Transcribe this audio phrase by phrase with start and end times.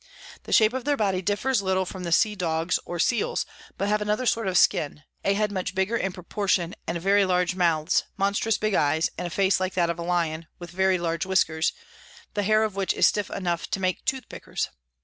[0.45, 3.45] The Shape of their Body differs little from the Sea Dogs or Seals,
[3.77, 7.53] but have another sort of Skin, a Head much bigger in proportion, and very large
[7.53, 11.27] Mouths, monstrous big Eyes, and a Face like that of a Lion, with very large
[11.27, 11.71] Whiskers,
[12.33, 14.69] the Hair of which is stiff enough to make Tooth pickers.